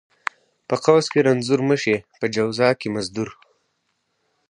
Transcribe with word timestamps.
ـ 0.35 0.67
په 0.67 0.75
قوس 0.83 1.05
کې 1.11 1.19
رنځور 1.27 1.61
مشې، 1.69 1.95
په 2.19 2.25
جواز 2.35 2.59
کې 2.79 2.87
مزدور. 2.95 3.29